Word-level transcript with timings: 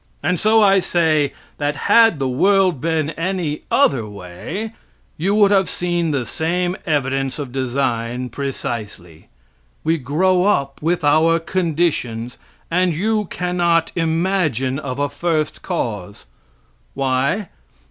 And 0.23 0.39
so 0.39 0.63
I 0.63 0.79
say, 0.79 1.31
that 1.59 1.75
had 1.85 2.17
the 2.17 2.27
world 2.27 2.81
been 2.81 3.11
any 3.11 3.61
other 3.69 4.07
way, 4.07 4.71
you 5.15 5.35
would 5.35 5.51
have 5.51 5.69
seen 5.69 6.09
the 6.09 6.25
same 6.25 6.75
evidence 6.87 7.37
of 7.37 7.51
design, 7.51 8.29
precisely. 8.29 9.29
We 9.83 9.99
grow 9.99 10.45
up 10.45 10.81
with 10.81 11.03
our 11.03 11.37
conditions, 11.37 12.39
and 12.71 12.95
you 12.95 13.25
cannot 13.25 13.91
imagine 13.95 14.79
of 14.79 14.97
a 14.97 15.07
first 15.07 15.61
cause. 15.61 16.25
Why? 16.95 17.49